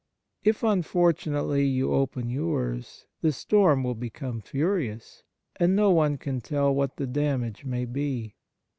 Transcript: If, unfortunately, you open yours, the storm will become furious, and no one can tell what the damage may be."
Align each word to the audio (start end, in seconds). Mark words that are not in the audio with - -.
If, 0.43 0.63
unfortunately, 0.63 1.63
you 1.67 1.93
open 1.93 2.27
yours, 2.31 3.05
the 3.21 3.31
storm 3.31 3.83
will 3.83 3.93
become 3.93 4.41
furious, 4.41 5.21
and 5.57 5.75
no 5.75 5.91
one 5.91 6.17
can 6.17 6.41
tell 6.41 6.73
what 6.73 6.95
the 6.97 7.05
damage 7.05 7.65
may 7.65 7.85
be." 7.85 8.33